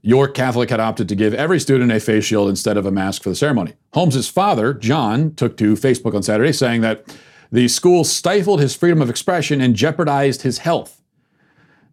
[0.02, 3.22] York Catholic had opted to give every student a face shield instead of a mask
[3.22, 3.74] for the ceremony.
[3.94, 7.16] Holmes's father, John, took to Facebook on Saturday saying that
[7.50, 11.02] the school stifled his freedom of expression and jeopardized his health.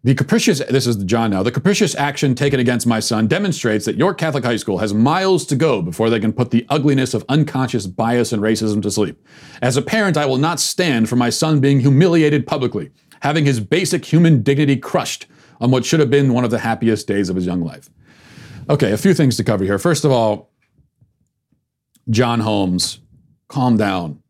[0.04, 3.96] The capricious, this is John now, the capricious action taken against my son demonstrates that
[3.96, 7.24] York Catholic High School has miles to go before they can put the ugliness of
[7.28, 9.20] unconscious bias and racism to sleep.
[9.60, 13.58] As a parent, I will not stand for my son being humiliated publicly, having his
[13.58, 15.26] basic human dignity crushed
[15.60, 17.90] on what should have been one of the happiest days of his young life.
[18.68, 19.78] Okay, a few things to cover here.
[19.78, 20.50] First of all,
[22.10, 23.00] John Holmes,
[23.48, 24.22] calm down,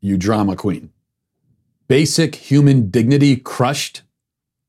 [0.00, 0.90] you drama queen.
[1.88, 4.02] Basic human dignity crushed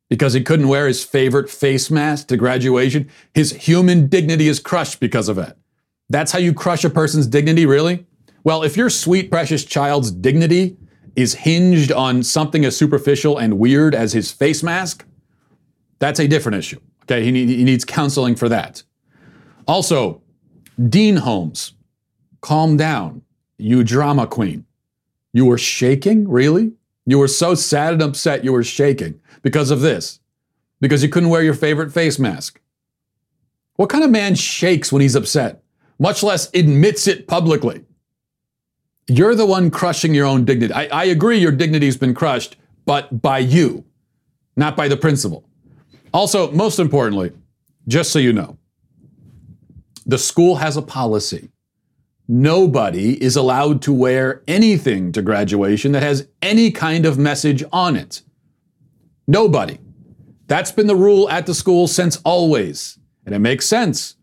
[0.10, 3.10] because he couldn't wear his favorite face mask to graduation.
[3.34, 5.56] His human dignity is crushed because of it.
[6.10, 8.06] That's how you crush a person's dignity, really?
[8.44, 10.78] Well, if your sweet, precious child's dignity
[11.16, 15.06] is hinged on something as superficial and weird as his face mask,
[16.02, 16.80] that's a different issue.
[17.04, 18.84] Okay, he, he needs counseling for that.
[19.68, 20.22] Also,
[20.90, 21.74] Dean Holmes,
[22.42, 23.22] calm down,
[23.58, 24.66] you drama queen.
[25.32, 26.74] You were shaking, really?
[27.06, 30.20] You were so sad and upset you were shaking because of this,
[30.80, 32.60] because you couldn't wear your favorite face mask.
[33.76, 35.64] What kind of man shakes when he's upset,
[36.00, 37.86] much less admits it publicly?
[39.08, 40.74] You're the one crushing your own dignity.
[40.74, 43.86] I, I agree your dignity's been crushed, but by you,
[44.56, 45.48] not by the principal.
[46.14, 47.32] Also, most importantly,
[47.88, 48.58] just so you know,
[50.06, 51.50] the school has a policy.
[52.28, 57.96] Nobody is allowed to wear anything to graduation that has any kind of message on
[57.96, 58.22] it.
[59.28, 59.80] Nobody.
[60.48, 62.98] That's been the rule at the school since always.
[63.26, 64.16] And it makes sense.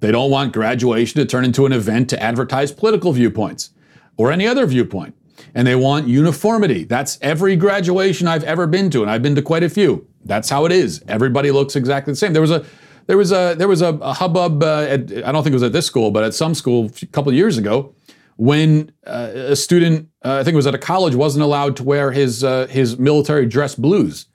[0.00, 3.70] They don't want graduation to turn into an event to advertise political viewpoints
[4.16, 5.14] or any other viewpoint.
[5.54, 6.84] And they want uniformity.
[6.84, 10.06] That's every graduation I've ever been to, and I've been to quite a few.
[10.24, 11.02] That's how it is.
[11.08, 12.32] Everybody looks exactly the same.
[12.32, 12.64] There was a
[13.06, 14.62] there was a there was a, a hubbub.
[14.62, 17.06] Uh, at, I don't think it was at this school, but at some school a
[17.06, 17.94] couple of years ago,
[18.36, 21.84] when uh, a student, uh, I think it was at a college, wasn't allowed to
[21.84, 24.26] wear his uh, his military dress blues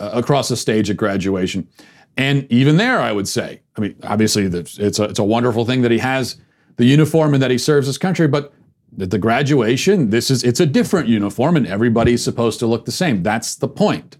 [0.00, 1.68] uh, across the stage at graduation.
[2.16, 5.82] And even there, I would say, I mean, obviously, it's a it's a wonderful thing
[5.82, 6.36] that he has
[6.76, 8.52] the uniform and that he serves his country, but
[9.00, 12.92] at the graduation, this is it's a different uniform, and everybody's supposed to look the
[12.92, 13.22] same.
[13.22, 14.17] That's the point.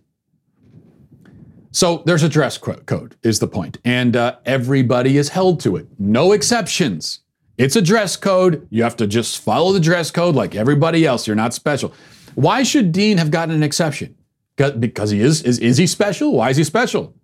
[1.70, 5.87] So there's a dress code, is the point, and uh, everybody is held to it.
[5.98, 7.20] No exceptions.
[7.59, 8.66] It's a dress code.
[8.70, 11.26] You have to just follow the dress code like everybody else.
[11.26, 11.92] You're not special.
[12.35, 14.14] Why should Dean have gotten an exception?
[14.57, 16.33] Because he is, is, is he special?
[16.33, 17.14] Why is he special?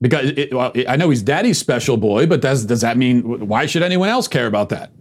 [0.00, 3.66] Because it, well, I know he's daddy's special boy, but does, does that mean, why
[3.66, 4.92] should anyone else care about that?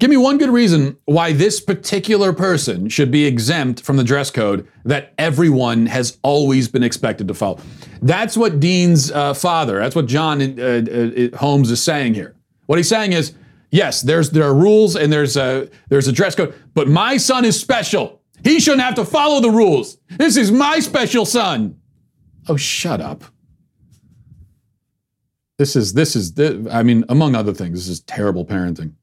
[0.00, 4.30] Give me one good reason why this particular person should be exempt from the dress
[4.30, 7.60] code that everyone has always been expected to follow.
[8.00, 12.34] That's what Dean's uh, father, that's what John uh, uh, Holmes is saying here.
[12.64, 13.34] What he's saying is,
[13.72, 17.44] yes, there's there are rules and there's a there's a dress code, but my son
[17.44, 18.22] is special.
[18.42, 19.98] He shouldn't have to follow the rules.
[20.16, 21.78] This is my special son.
[22.48, 23.22] Oh, shut up.
[25.58, 26.32] This is this is
[26.70, 28.94] I mean, among other things, this is terrible parenting.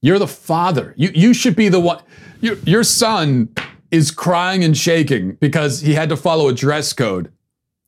[0.00, 0.94] You're the father.
[0.96, 2.02] You, you should be the one.
[2.40, 3.48] You, your son
[3.90, 7.32] is crying and shaking because he had to follow a dress code.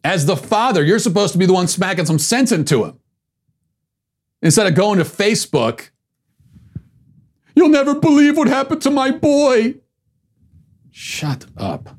[0.03, 2.99] As the father, you're supposed to be the one smacking some sense into him.
[4.43, 5.91] Instead of going to Facebook,
[7.55, 9.75] you'll never believe what happened to my boy.
[10.91, 11.91] Shut up.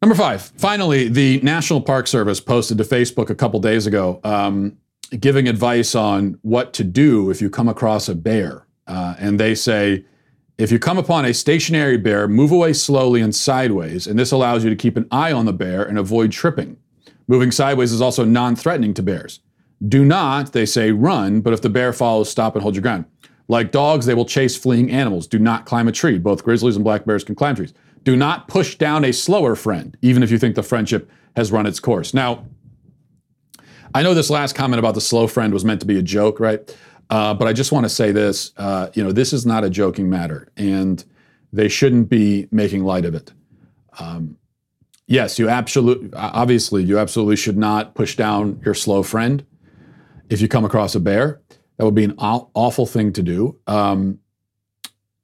[0.00, 4.78] Number five, finally, the National Park Service posted to Facebook a couple days ago um,
[5.08, 8.66] giving advice on what to do if you come across a bear.
[8.86, 10.04] Uh, and they say,
[10.58, 14.64] if you come upon a stationary bear, move away slowly and sideways, and this allows
[14.64, 16.78] you to keep an eye on the bear and avoid tripping.
[17.28, 19.40] Moving sideways is also non threatening to bears.
[19.86, 23.04] Do not, they say, run, but if the bear follows, stop and hold your ground.
[23.48, 25.26] Like dogs, they will chase fleeing animals.
[25.26, 26.18] Do not climb a tree.
[26.18, 27.74] Both grizzlies and black bears can climb trees.
[28.02, 31.66] Do not push down a slower friend, even if you think the friendship has run
[31.66, 32.14] its course.
[32.14, 32.46] Now,
[33.96, 36.38] I know this last comment about the slow friend was meant to be a joke,
[36.38, 36.76] right?
[37.08, 39.70] Uh, but I just want to say this: uh, you know, this is not a
[39.70, 41.02] joking matter, and
[41.50, 43.32] they shouldn't be making light of it.
[43.98, 44.36] Um,
[45.06, 49.46] yes, you absolutely, obviously, you absolutely should not push down your slow friend
[50.28, 51.40] if you come across a bear.
[51.78, 53.58] That would be an awful thing to do.
[53.66, 54.18] Um,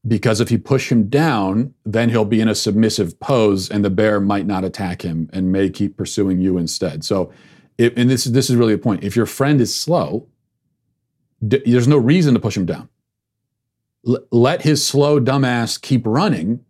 [0.08, 3.90] because if you push him down, then he'll be in a submissive pose, and the
[3.90, 7.04] bear might not attack him and may keep pursuing you instead.
[7.04, 7.30] So
[7.78, 9.04] if, and this is this is really a point.
[9.04, 10.28] If your friend is slow,
[11.46, 12.88] d- there's no reason to push him down.
[14.06, 16.64] L- let his slow dumbass keep running.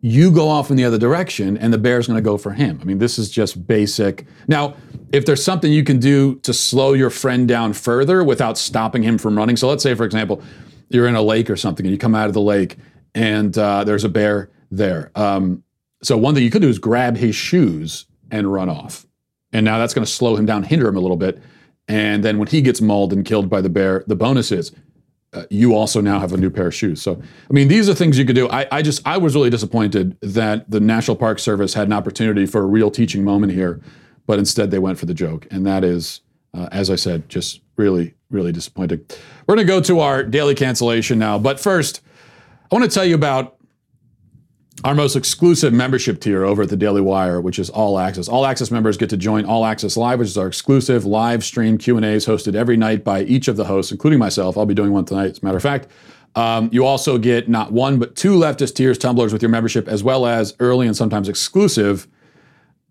[0.00, 2.80] You go off in the other direction, and the bear's going to go for him.
[2.82, 4.26] I mean, this is just basic.
[4.48, 4.74] Now,
[5.12, 9.16] if there's something you can do to slow your friend down further without stopping him
[9.16, 10.42] from running, so let's say, for example,
[10.88, 12.78] you're in a lake or something, and you come out of the lake,
[13.14, 15.12] and uh, there's a bear there.
[15.14, 15.62] Um,
[16.02, 19.06] so one thing you could do is grab his shoes and run off.
[19.52, 21.42] And now that's going to slow him down, hinder him a little bit.
[21.88, 24.72] And then when he gets mauled and killed by the bear, the bonus is
[25.32, 27.00] uh, you also now have a new pair of shoes.
[27.00, 28.48] So, I mean, these are things you could do.
[28.50, 32.44] I, I just, I was really disappointed that the National Park Service had an opportunity
[32.46, 33.80] for a real teaching moment here,
[34.26, 35.46] but instead they went for the joke.
[35.50, 36.20] And that is,
[36.54, 39.04] uh, as I said, just really, really disappointing.
[39.46, 41.38] We're going to go to our daily cancellation now.
[41.38, 42.02] But first,
[42.70, 43.56] I want to tell you about
[44.84, 48.28] our most exclusive membership tier over at the Daily Wire, which is All Access.
[48.28, 51.78] All Access members get to join All Access Live, which is our exclusive live stream
[51.78, 54.58] Q and A's hosted every night by each of the hosts, including myself.
[54.58, 55.88] I'll be doing one tonight, as a matter of fact.
[56.34, 60.02] Um, you also get not one but two leftist tears tumblers with your membership, as
[60.02, 62.08] well as early and sometimes exclusive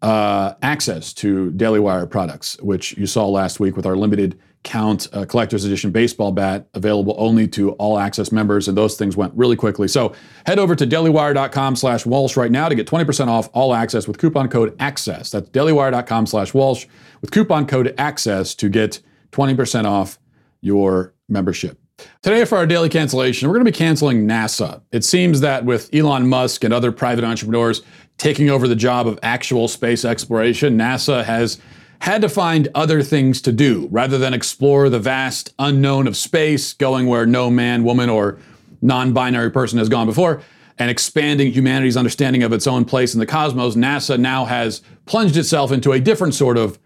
[0.02, 5.08] uh, access to Daily Wire products, which you saw last week with our limited count
[5.14, 9.34] uh, collector's edition baseball bat available only to all access members and those things went
[9.36, 9.88] really quickly.
[9.88, 10.14] So
[10.46, 14.20] head over to dailywire.com slash walsh right now to get 20% off all access with
[14.20, 15.32] coupon code access.
[15.32, 16.86] That's dailywire.com slash walsh
[17.22, 19.00] with coupon code access to get
[19.32, 20.20] 20% off
[20.62, 21.80] your membership.
[22.22, 24.82] Today, for our daily cancellation, we're going to be canceling NASA.
[24.92, 27.82] It seems that with Elon Musk and other private entrepreneurs
[28.18, 31.60] taking over the job of actual space exploration, NASA has
[32.02, 36.74] had to find other things to do rather than explore the vast unknown of space,
[36.74, 38.40] going where no man, woman, or
[38.82, 40.42] non binary person has gone before,
[40.80, 43.76] and expanding humanity's understanding of its own place in the cosmos.
[43.76, 46.80] NASA now has plunged itself into a different sort of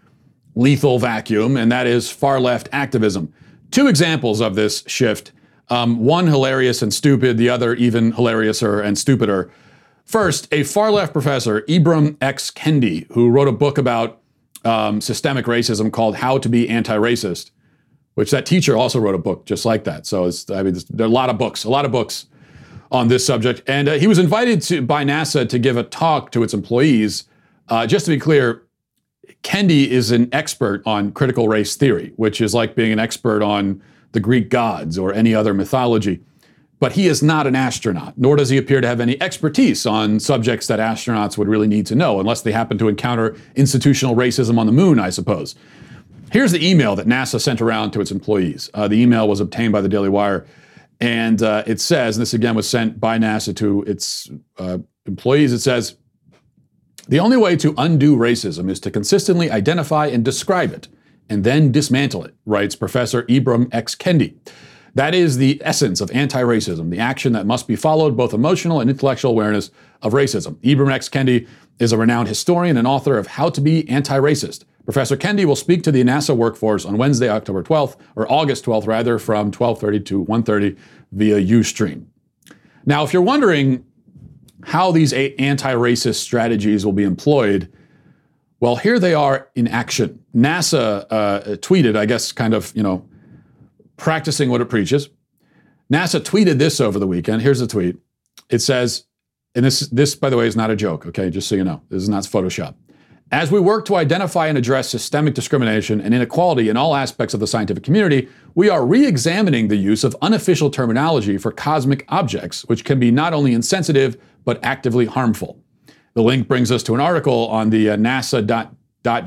[0.54, 3.32] lethal vacuum, and that is far left activism.
[3.70, 5.32] Two examples of this shift
[5.68, 9.50] um, one hilarious and stupid, the other even hilariouser and stupider.
[10.04, 12.52] First, a far left professor, Ibram X.
[12.52, 14.20] Kendi, who wrote a book about
[14.66, 17.50] um, systemic racism called How to Be Anti Racist,
[18.14, 20.06] which that teacher also wrote a book just like that.
[20.06, 22.26] So it's, I mean, there are a lot of books, a lot of books
[22.90, 23.62] on this subject.
[23.66, 27.24] And uh, he was invited to, by NASA to give a talk to its employees.
[27.68, 28.62] Uh, just to be clear,
[29.42, 33.82] Kendi is an expert on critical race theory, which is like being an expert on
[34.12, 36.20] the Greek gods or any other mythology.
[36.78, 40.20] But he is not an astronaut, nor does he appear to have any expertise on
[40.20, 44.58] subjects that astronauts would really need to know, unless they happen to encounter institutional racism
[44.58, 45.54] on the moon, I suppose.
[46.32, 48.68] Here's the email that NASA sent around to its employees.
[48.74, 50.44] Uh, the email was obtained by the Daily Wire,
[51.00, 55.52] and uh, it says, and this again was sent by NASA to its uh, employees,
[55.52, 55.96] it says,
[57.08, 60.88] the only way to undo racism is to consistently identify and describe it,
[61.28, 63.94] and then dismantle it, writes Professor Ibram X.
[63.94, 64.34] Kendi.
[64.96, 68.80] That is the essence of anti racism, the action that must be followed, both emotional
[68.80, 70.54] and intellectual awareness of racism.
[70.62, 71.10] Ibram X.
[71.10, 71.46] Kendi
[71.78, 74.64] is a renowned historian and author of How to Be Anti Racist.
[74.86, 78.86] Professor Kendi will speak to the NASA workforce on Wednesday, October 12th, or August 12th,
[78.86, 80.76] rather, from 12:30 to 1:30
[81.12, 82.04] via UStream.
[82.86, 83.84] Now, if you're wondering
[84.62, 87.70] how these anti-racist strategies will be employed,
[88.60, 90.20] well, here they are in action.
[90.34, 93.06] NASA uh, tweeted, I guess, kind of, you know,
[93.96, 95.08] practicing what it preaches.
[95.92, 97.42] NASA tweeted this over the weekend.
[97.42, 97.96] Here's the tweet.
[98.50, 99.04] It says,
[99.54, 101.30] and this, this, by the way, is not a joke, okay?
[101.30, 102.74] Just so you know, this is not Photoshop.
[103.32, 107.40] As we work to identify and address systemic discrimination and inequality in all aspects of
[107.40, 112.64] the scientific community, we are re examining the use of unofficial terminology for cosmic objects,
[112.66, 115.60] which can be not only insensitive, but actively harmful.
[116.14, 118.72] The link brings us to an article on the uh, nasa.gov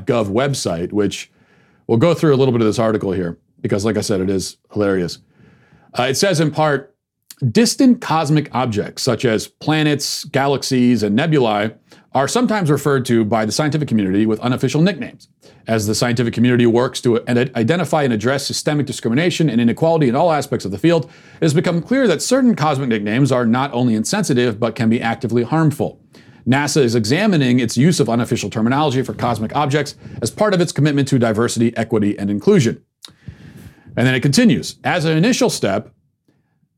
[0.06, 1.30] website, which
[1.86, 4.30] we'll go through a little bit of this article here because, like I said, it
[4.30, 5.18] is hilarious.
[5.98, 6.94] Uh, it says in part
[7.50, 11.74] distant cosmic objects such as planets, galaxies, and nebulae
[12.12, 15.28] are sometimes referred to by the scientific community with unofficial nicknames.
[15.66, 20.32] As the scientific community works to identify and address systemic discrimination and inequality in all
[20.32, 23.94] aspects of the field, it has become clear that certain cosmic nicknames are not only
[23.94, 26.02] insensitive but can be actively harmful.
[26.46, 30.72] NASA is examining its use of unofficial terminology for cosmic objects as part of its
[30.72, 32.82] commitment to diversity, equity, and inclusion.
[34.00, 34.76] And then it continues.
[34.82, 35.92] As an initial step,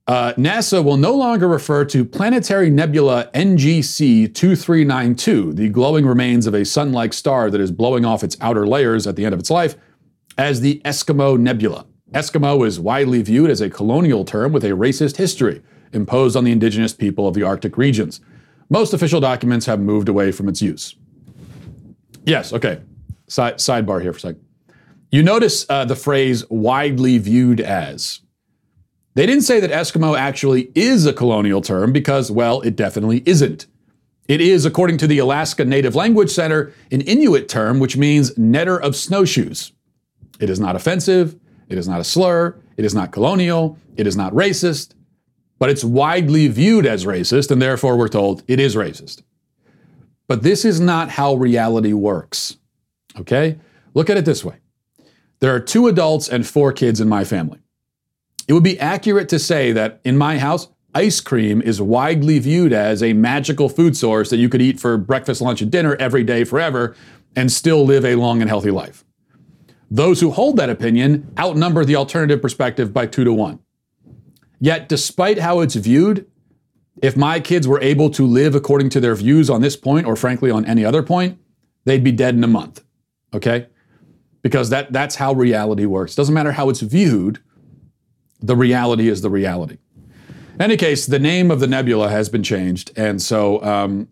[0.08, 6.54] uh, NASA will no longer refer to planetary nebula NGC 2392, the glowing remains of
[6.54, 9.38] a sun like star that is blowing off its outer layers at the end of
[9.38, 9.76] its life,
[10.36, 11.86] as the Eskimo Nebula.
[12.10, 16.50] Eskimo is widely viewed as a colonial term with a racist history imposed on the
[16.50, 18.20] indigenous people of the Arctic regions.
[18.68, 20.96] Most official documents have moved away from its use.
[22.26, 22.80] Yes, okay.
[23.28, 24.44] Side, sidebar here for a second.
[25.12, 28.20] You notice uh, the phrase widely viewed as.
[29.14, 33.66] They didn't say that Eskimo actually is a colonial term because, well, it definitely isn't.
[34.26, 38.80] It is, according to the Alaska Native Language Center, an Inuit term which means netter
[38.80, 39.72] of snowshoes.
[40.40, 44.16] It is not offensive, it is not a slur, it is not colonial, it is
[44.16, 44.94] not racist,
[45.58, 49.20] but it's widely viewed as racist, and therefore we're told it is racist.
[50.26, 52.56] But this is not how reality works.
[53.18, 53.58] Okay?
[53.92, 54.61] Look at it this way
[55.42, 57.58] there are two adults and four kids in my family.
[58.46, 62.72] It would be accurate to say that in my house, ice cream is widely viewed
[62.72, 66.22] as a magical food source that you could eat for breakfast, lunch, and dinner every
[66.22, 66.94] day forever
[67.34, 69.04] and still live a long and healthy life.
[69.90, 73.58] Those who hold that opinion outnumber the alternative perspective by two to one.
[74.60, 76.24] Yet, despite how it's viewed,
[77.02, 80.14] if my kids were able to live according to their views on this point, or
[80.14, 81.40] frankly on any other point,
[81.84, 82.84] they'd be dead in a month.
[83.34, 83.66] Okay?
[84.42, 86.14] Because that, that's how reality works.
[86.14, 87.38] Doesn't matter how it's viewed,
[88.40, 89.78] the reality is the reality.
[90.54, 94.08] In any case, the name of the nebula has been changed, and so um,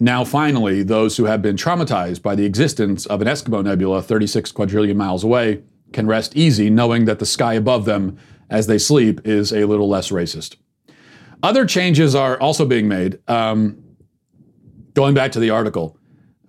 [0.00, 4.50] now finally, those who have been traumatized by the existence of an Eskimo nebula 36
[4.52, 5.62] quadrillion miles away
[5.92, 8.18] can rest easy knowing that the sky above them
[8.50, 10.56] as they sleep is a little less racist.
[11.42, 13.18] Other changes are also being made.
[13.28, 13.82] Um,
[14.94, 15.96] going back to the article,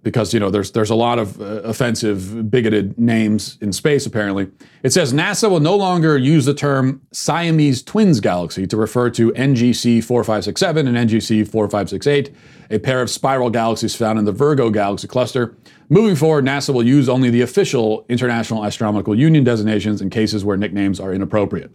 [0.06, 4.06] because you know there's there's a lot of uh, offensive, bigoted names in space.
[4.06, 4.47] Apparently,
[4.84, 9.32] it says NASA will no longer use the term Siamese twins galaxy to refer to
[9.32, 12.36] NGC 4567 and NGC 4568,
[12.70, 15.58] a pair of spiral galaxies found in the Virgo galaxy cluster.
[15.89, 20.56] Moving forward, NASA will use only the official International Astronomical Union designations in cases where
[20.56, 21.72] nicknames are inappropriate.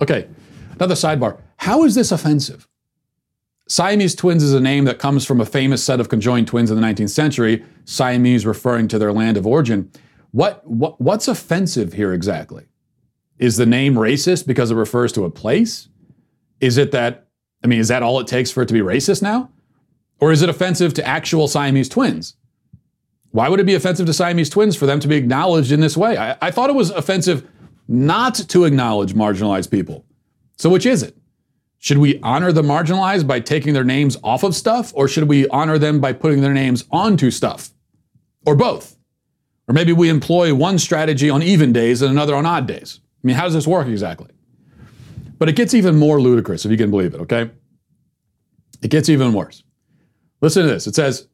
[0.00, 0.28] Okay,
[0.72, 1.38] another sidebar.
[1.58, 2.66] How is this offensive?
[3.68, 6.80] Siamese twins is a name that comes from a famous set of conjoined twins in
[6.80, 9.90] the 19th century, Siamese referring to their land of origin.
[10.30, 12.66] What, what, what's offensive here exactly?
[13.38, 15.88] Is the name racist because it refers to a place?
[16.60, 17.26] Is it that,
[17.64, 19.50] I mean, is that all it takes for it to be racist now?
[20.20, 22.36] Or is it offensive to actual Siamese twins?
[23.32, 25.96] Why would it be offensive to Siamese twins for them to be acknowledged in this
[25.96, 26.16] way?
[26.16, 27.46] I, I thought it was offensive
[27.88, 30.06] not to acknowledge marginalized people.
[30.56, 31.16] So which is it?
[31.86, 35.46] Should we honor the marginalized by taking their names off of stuff, or should we
[35.50, 37.70] honor them by putting their names onto stuff?
[38.44, 38.96] Or both?
[39.68, 42.98] Or maybe we employ one strategy on even days and another on odd days.
[43.22, 44.30] I mean, how does this work exactly?
[45.38, 47.52] But it gets even more ludicrous, if you can believe it, okay?
[48.82, 49.62] It gets even worse.
[50.40, 50.88] Listen to this.
[50.88, 51.28] It says,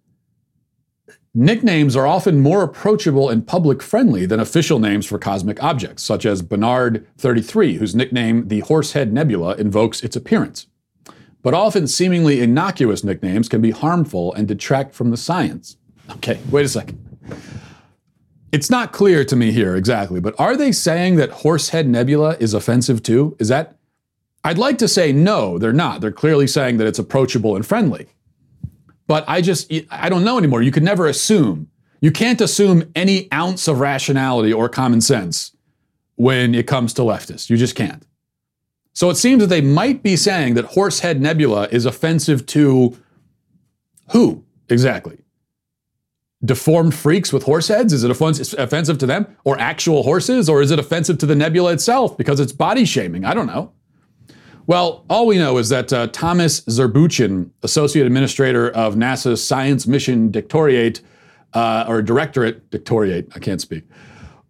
[1.35, 6.27] Nicknames are often more approachable and public friendly than official names for cosmic objects, such
[6.27, 10.67] as Barnard 33, whose nickname, the Horsehead Nebula, invokes its appearance.
[11.41, 15.79] But often seemingly innocuous nicknames can be harmful and detract from the science.
[16.11, 17.01] Okay, wait a second.
[18.53, 22.53] It's not clear to me here exactly, but are they saying that Horsehead Nebula is
[22.53, 23.39] offensive too?
[23.39, 23.79] Is that?
[24.45, 26.03] I'd like to say no, they're not.
[26.03, 28.09] They're clearly saying that it's approachable and friendly.
[29.13, 30.63] But I just, I don't know anymore.
[30.63, 31.69] You can never assume.
[32.01, 35.55] You can't assume any ounce of rationality or common sense
[36.15, 37.51] when it comes to leftists.
[37.51, 38.07] You just can't.
[38.95, 42.97] So it seems that they might be saying that Horsehead Nebula is offensive to
[44.13, 45.19] who exactly?
[46.43, 47.93] Deformed freaks with horse heads?
[47.93, 49.27] Is it offensive to them?
[49.45, 50.49] Or actual horses?
[50.49, 53.27] Or is it offensive to the nebula itself because it's body shaming?
[53.27, 53.73] I don't know.
[54.67, 60.31] Well, all we know is that uh, Thomas Zurbuchen, Associate Administrator of NASA's Science Mission
[60.31, 61.01] Directorate,
[61.53, 63.85] uh, or Directorate, Directorate, I can't speak,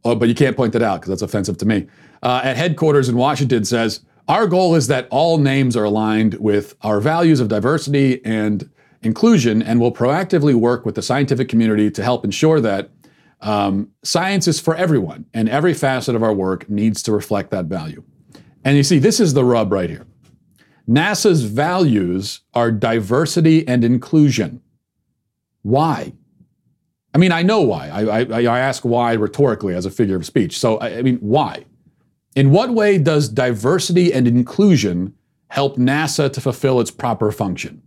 [0.05, 1.87] oh, but you can't point that out because that's offensive to me,
[2.23, 6.77] uh, at headquarters in Washington says, Our goal is that all names are aligned with
[6.83, 8.69] our values of diversity and
[9.03, 12.91] inclusion, and will proactively work with the scientific community to help ensure that
[13.41, 17.65] um, science is for everyone, and every facet of our work needs to reflect that
[17.65, 18.05] value.
[18.65, 20.07] And you see, this is the rub right here.
[20.89, 24.61] NASA's values are diversity and inclusion.
[25.63, 26.13] Why?
[27.15, 27.89] I mean, I know why.
[27.89, 30.59] I, I, I, ask why rhetorically as a figure of speech.
[30.59, 31.67] So, I, I mean, why?
[32.35, 35.15] In what way does diversity and inclusion
[35.49, 37.83] help NASA to fulfill its proper function?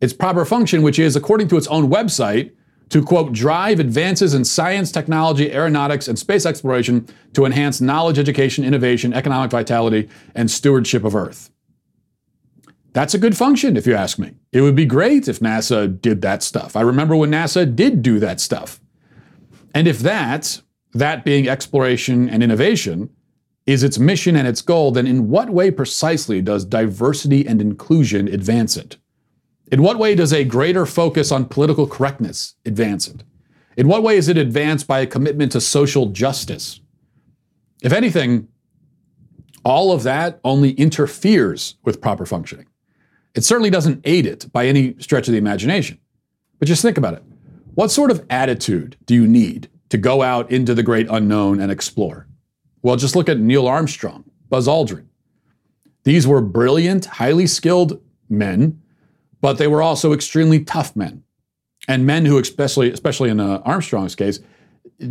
[0.00, 2.52] Its proper function, which is, according to its own website,
[2.88, 8.64] to quote, drive advances in science, technology, aeronautics, and space exploration to enhance knowledge, education,
[8.64, 11.50] innovation, economic vitality, and stewardship of Earth.
[12.92, 14.34] That's a good function, if you ask me.
[14.52, 16.76] It would be great if NASA did that stuff.
[16.76, 18.80] I remember when NASA did do that stuff.
[19.74, 20.62] And if that,
[20.94, 23.10] that being exploration and innovation,
[23.66, 28.28] is its mission and its goal, then in what way precisely does diversity and inclusion
[28.28, 28.96] advance it?
[29.70, 33.24] In what way does a greater focus on political correctness advance it?
[33.76, 36.80] In what way is it advanced by a commitment to social justice?
[37.82, 38.48] If anything,
[39.64, 42.66] all of that only interferes with proper functioning.
[43.34, 45.98] It certainly doesn't aid it by any stretch of the imagination.
[46.58, 47.22] But just think about it.
[47.74, 51.70] What sort of attitude do you need to go out into the great unknown and
[51.70, 52.26] explore?
[52.82, 55.06] Well, just look at Neil Armstrong, Buzz Aldrin.
[56.04, 58.00] These were brilliant, highly skilled
[58.30, 58.80] men
[59.40, 61.22] but they were also extremely tough men
[61.88, 64.40] and men who, especially, especially in uh, Armstrong's case,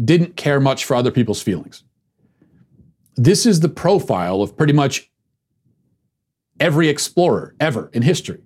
[0.04, 1.84] didn't care much for other people's feelings.
[3.16, 5.10] This is the profile of pretty much
[6.60, 8.42] every explorer ever in history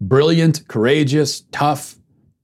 [0.00, 1.96] brilliant, courageous, tough,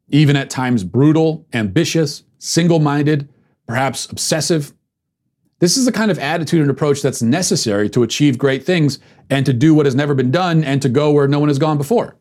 [0.09, 3.29] even at times brutal, ambitious, single minded,
[3.67, 4.73] perhaps obsessive.
[5.59, 9.45] This is the kind of attitude and approach that's necessary to achieve great things and
[9.45, 11.77] to do what has never been done and to go where no one has gone
[11.77, 12.17] before.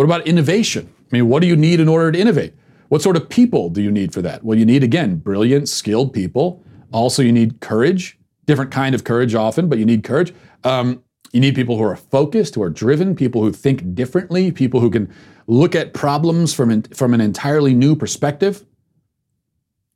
[0.00, 0.90] What about innovation?
[0.98, 2.54] I mean, what do you need in order to innovate?
[2.88, 4.42] What sort of people do you need for that?
[4.42, 6.64] Well, you need, again, brilliant, skilled people.
[6.90, 10.32] Also, you need courage, different kind of courage often, but you need courage.
[10.64, 11.02] Um,
[11.34, 14.88] you need people who are focused, who are driven, people who think differently, people who
[14.88, 15.12] can
[15.46, 18.64] look at problems from, in, from an entirely new perspective.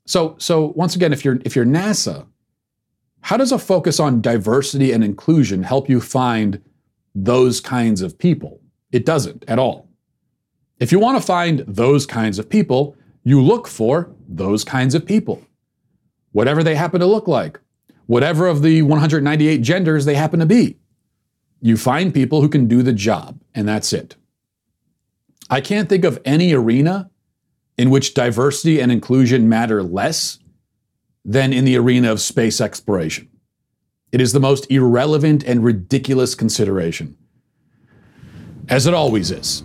[0.06, 2.26] So, so once again, if you're, if you're NASA,
[3.22, 6.60] how does a focus on diversity and inclusion help you find
[7.14, 8.60] those kinds of people?
[8.92, 9.83] It doesn't at all.
[10.80, 15.06] If you want to find those kinds of people, You look for those kinds of
[15.06, 15.42] people,
[16.32, 17.58] whatever they happen to look like,
[18.06, 20.76] whatever of the 198 genders they happen to be.
[21.62, 24.16] You find people who can do the job, and that's it.
[25.48, 27.10] I can't think of any arena
[27.78, 30.38] in which diversity and inclusion matter less
[31.24, 33.30] than in the arena of space exploration.
[34.12, 37.16] It is the most irrelevant and ridiculous consideration,
[38.68, 39.64] as it always is,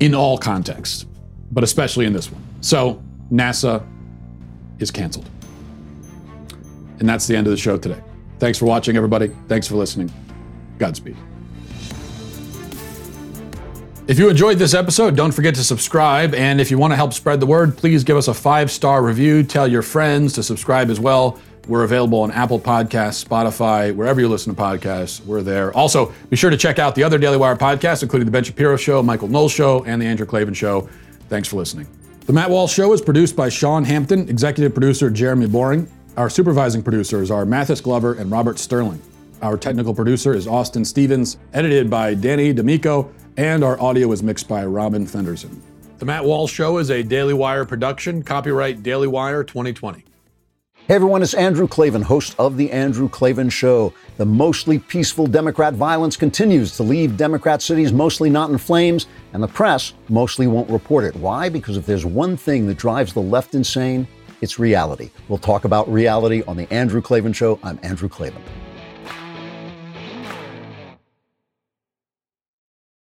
[0.00, 1.06] in all contexts,
[1.52, 2.42] but especially in this one.
[2.60, 3.86] So, NASA
[4.78, 5.28] is canceled.
[6.98, 8.00] And that's the end of the show today.
[8.38, 9.30] Thanks for watching, everybody.
[9.48, 10.12] Thanks for listening.
[10.78, 11.16] Godspeed.
[14.08, 16.34] If you enjoyed this episode, don't forget to subscribe.
[16.34, 19.04] And if you want to help spread the word, please give us a five star
[19.04, 19.44] review.
[19.44, 21.38] Tell your friends to subscribe as well.
[21.68, 25.24] We're available on Apple Podcasts, Spotify, wherever you listen to podcasts.
[25.24, 25.72] We're there.
[25.76, 28.76] Also, be sure to check out the other Daily Wire podcasts, including The Ben Shapiro
[28.76, 30.88] Show, Michael Knowles Show, and The Andrew Klavan Show.
[31.28, 31.86] Thanks for listening.
[32.26, 35.88] The Matt Walsh Show is produced by Sean Hampton, executive producer Jeremy Boring.
[36.16, 39.00] Our supervising producers are Mathis Glover and Robert Sterling.
[39.42, 44.48] Our technical producer is Austin Stevens, edited by Danny D'Amico and our audio is mixed
[44.48, 45.62] by Robin Fenderson.
[45.98, 50.04] The Matt Walsh Show is a Daily Wire production, copyright Daily Wire 2020.
[50.90, 53.94] Hey everyone, it's Andrew Klavan, host of The Andrew Klavan Show.
[54.16, 59.40] The mostly peaceful Democrat violence continues to leave Democrat cities mostly not in flames, and
[59.40, 61.14] the press mostly won't report it.
[61.14, 61.48] Why?
[61.48, 64.08] Because if there's one thing that drives the left insane,
[64.40, 65.12] it's reality.
[65.28, 67.60] We'll talk about reality on The Andrew Klavan Show.
[67.62, 68.42] I'm Andrew Klavan.